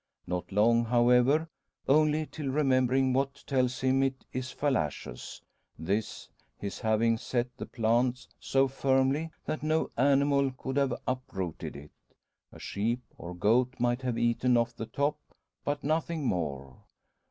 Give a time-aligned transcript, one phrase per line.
[0.25, 1.47] Not long, however;
[1.87, 5.43] only till remembering what tells him it is fallacious;
[5.77, 6.27] this,
[6.57, 11.91] his having set the plant so firmly that no animal could have uprooted it.
[12.51, 15.19] A sheep or goat might have eaten off the top,
[15.63, 16.77] but nothing more.